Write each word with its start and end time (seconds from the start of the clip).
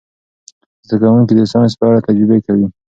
زده 0.87 0.97
کوونکي 1.01 1.33
د 1.35 1.41
ساینس 1.51 1.73
په 1.79 1.83
اړه 1.89 2.05
تجربې 2.07 2.39
کوي. 2.45 2.67